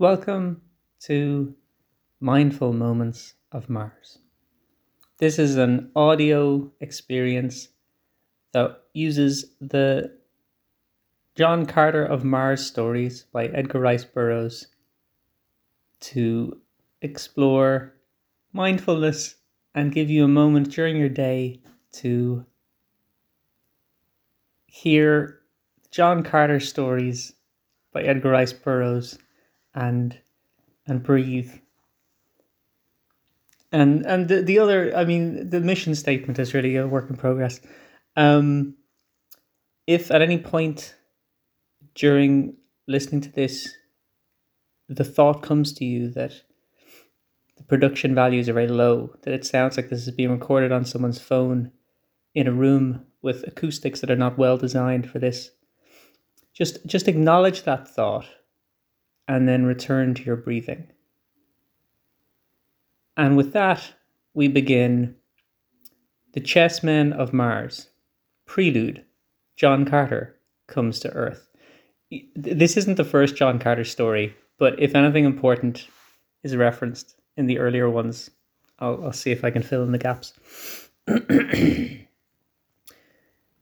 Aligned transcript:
Welcome 0.00 0.62
to 1.00 1.54
Mindful 2.20 2.72
Moments 2.72 3.34
of 3.52 3.68
Mars. 3.68 4.16
This 5.18 5.38
is 5.38 5.56
an 5.56 5.90
audio 5.94 6.72
experience 6.80 7.68
that 8.52 8.80
uses 8.94 9.56
the 9.60 10.16
John 11.36 11.66
Carter 11.66 12.02
of 12.02 12.24
Mars 12.24 12.64
stories 12.64 13.26
by 13.30 13.48
Edgar 13.48 13.80
Rice 13.80 14.06
Burroughs 14.06 14.68
to 16.00 16.58
explore 17.02 17.92
mindfulness 18.54 19.34
and 19.74 19.92
give 19.92 20.08
you 20.08 20.24
a 20.24 20.28
moment 20.28 20.70
during 20.70 20.96
your 20.96 21.10
day 21.10 21.60
to 21.96 22.46
hear 24.64 25.40
John 25.90 26.22
Carter 26.22 26.58
stories 26.58 27.34
by 27.92 28.00
Edgar 28.00 28.30
Rice 28.30 28.54
Burroughs 28.54 29.18
and 29.74 30.18
and 30.86 31.02
breathe. 31.02 31.52
And 33.72 34.04
and 34.04 34.28
the, 34.28 34.42
the 34.42 34.58
other, 34.58 34.94
I 34.96 35.04
mean, 35.04 35.50
the 35.50 35.60
mission 35.60 35.94
statement 35.94 36.38
is 36.38 36.54
really 36.54 36.76
a 36.76 36.86
work 36.86 37.08
in 37.08 37.16
progress. 37.16 37.60
Um, 38.16 38.74
if 39.86 40.10
at 40.10 40.22
any 40.22 40.38
point 40.38 40.94
during 41.94 42.56
listening 42.88 43.20
to 43.22 43.32
this, 43.32 43.68
the 44.88 45.04
thought 45.04 45.42
comes 45.42 45.72
to 45.74 45.84
you 45.84 46.10
that 46.10 46.32
the 47.56 47.62
production 47.62 48.14
values 48.14 48.48
are 48.48 48.54
very 48.54 48.68
low, 48.68 49.14
that 49.22 49.34
it 49.34 49.46
sounds 49.46 49.76
like 49.76 49.88
this 49.88 50.06
is 50.06 50.14
being 50.14 50.30
recorded 50.30 50.72
on 50.72 50.84
someone's 50.84 51.20
phone 51.20 51.70
in 52.34 52.48
a 52.48 52.52
room 52.52 53.06
with 53.22 53.46
acoustics 53.46 54.00
that 54.00 54.10
are 54.10 54.16
not 54.16 54.38
well 54.38 54.56
designed 54.56 55.08
for 55.08 55.20
this, 55.20 55.50
just 56.52 56.84
just 56.86 57.06
acknowledge 57.06 57.62
that 57.62 57.88
thought 57.88 58.26
and 59.30 59.48
then 59.48 59.64
return 59.64 60.12
to 60.12 60.24
your 60.24 60.34
breathing. 60.34 60.88
And 63.16 63.36
with 63.36 63.52
that, 63.52 63.94
we 64.34 64.48
begin 64.48 65.14
The 66.32 66.40
Chessmen 66.40 67.12
of 67.12 67.32
Mars, 67.32 67.90
Prelude, 68.44 69.04
John 69.54 69.84
Carter 69.84 70.34
comes 70.66 70.98
to 71.00 71.12
Earth. 71.12 71.48
This 72.34 72.76
isn't 72.76 72.96
the 72.96 73.04
first 73.04 73.36
John 73.36 73.60
Carter 73.60 73.84
story, 73.84 74.34
but 74.58 74.76
if 74.82 74.96
anything 74.96 75.26
important 75.26 75.86
is 76.42 76.56
referenced 76.56 77.14
in 77.36 77.46
the 77.46 77.60
earlier 77.60 77.88
ones, 77.88 78.30
I'll, 78.80 79.04
I'll 79.04 79.12
see 79.12 79.30
if 79.30 79.44
I 79.44 79.52
can 79.52 79.62
fill 79.62 79.84
in 79.84 79.92
the 79.92 79.98
gaps. 79.98 80.32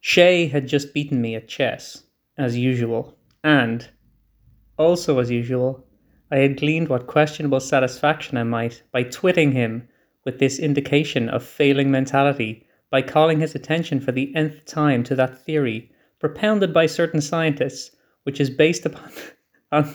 Shea 0.00 0.48
had 0.48 0.66
just 0.66 0.92
beaten 0.92 1.22
me 1.22 1.36
at 1.36 1.46
chess, 1.46 2.02
as 2.36 2.58
usual, 2.58 3.16
and 3.44 3.88
also, 4.78 5.18
as 5.18 5.30
usual, 5.30 5.84
I 6.30 6.38
had 6.38 6.56
gleaned 6.56 6.88
what 6.88 7.06
questionable 7.06 7.60
satisfaction 7.60 8.38
I 8.38 8.44
might 8.44 8.82
by 8.90 9.02
twitting 9.02 9.52
him 9.52 9.86
with 10.24 10.38
this 10.38 10.58
indication 10.58 11.28
of 11.28 11.44
failing 11.44 11.90
mentality 11.90 12.66
by 12.90 13.02
calling 13.02 13.40
his 13.40 13.54
attention 13.54 14.00
for 14.00 14.12
the 14.12 14.34
nth 14.34 14.64
time 14.64 15.02
to 15.04 15.14
that 15.14 15.38
theory 15.44 15.90
propounded 16.20 16.72
by 16.72 16.86
certain 16.86 17.20
scientists, 17.20 17.94
which 18.22 18.40
is 18.40 18.48
based 18.48 18.86
upon, 18.86 19.10
on, 19.72 19.94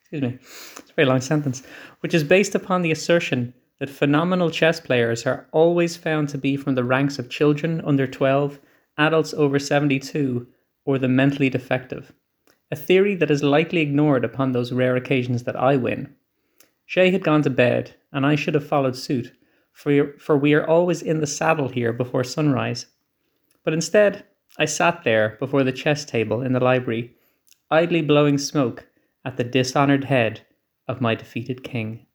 excuse 0.00 0.22
me, 0.22 0.38
it's 0.76 0.90
a 0.90 0.94
very 0.94 1.06
long 1.06 1.20
sentence, 1.20 1.62
which 2.00 2.12
is 2.12 2.24
based 2.24 2.54
upon 2.54 2.82
the 2.82 2.92
assertion 2.92 3.54
that 3.78 3.90
phenomenal 3.90 4.50
chess 4.50 4.80
players 4.80 5.24
are 5.26 5.46
always 5.52 5.96
found 5.96 6.28
to 6.28 6.38
be 6.38 6.56
from 6.56 6.74
the 6.74 6.84
ranks 6.84 7.18
of 7.18 7.30
children 7.30 7.80
under 7.84 8.06
12, 8.06 8.60
adults 8.98 9.32
over 9.34 9.58
72, 9.58 10.46
or 10.84 10.98
the 10.98 11.08
mentally 11.08 11.48
defective 11.48 12.12
a 12.70 12.76
theory 12.76 13.14
that 13.14 13.30
is 13.30 13.42
lightly 13.42 13.80
ignored 13.80 14.24
upon 14.24 14.52
those 14.52 14.72
rare 14.72 14.96
occasions 14.96 15.44
that 15.44 15.56
I 15.56 15.76
win. 15.76 16.14
Shea 16.86 17.10
had 17.10 17.22
gone 17.22 17.42
to 17.42 17.50
bed, 17.50 17.94
and 18.12 18.26
I 18.26 18.34
should 18.34 18.54
have 18.54 18.66
followed 18.66 18.96
suit, 18.96 19.32
for, 19.72 20.14
for 20.18 20.36
we 20.36 20.54
are 20.54 20.66
always 20.66 21.02
in 21.02 21.20
the 21.20 21.26
saddle 21.26 21.68
here 21.68 21.92
before 21.92 22.24
sunrise. 22.24 22.86
But 23.64 23.74
instead, 23.74 24.24
I 24.58 24.66
sat 24.66 25.04
there 25.04 25.36
before 25.40 25.64
the 25.64 25.72
chess 25.72 26.04
table 26.04 26.42
in 26.42 26.52
the 26.52 26.60
library, 26.60 27.14
idly 27.70 28.02
blowing 28.02 28.38
smoke 28.38 28.86
at 29.24 29.36
the 29.36 29.44
dishonoured 29.44 30.04
head 30.04 30.46
of 30.86 31.00
my 31.00 31.14
defeated 31.14 31.64
king. 31.64 32.06